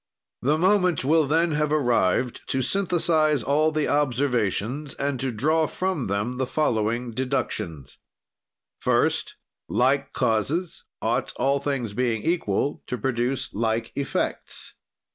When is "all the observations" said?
3.43-4.95